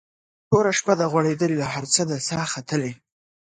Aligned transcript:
توره 0.49 0.71
شپه 0.77 0.93
ده 0.99 1.05
غوړېدلې 1.11 1.55
له 1.61 1.67
هر 1.73 1.85
څه 1.93 2.01
ده 2.09 2.17
ساه 2.27 2.47
ختلې 2.53 2.91